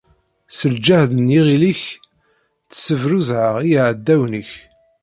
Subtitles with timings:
[0.49, 1.81] S lǧehd n yiɣil-ik,
[2.69, 4.51] tessebruzzɛeḍ iɛdawen-ik.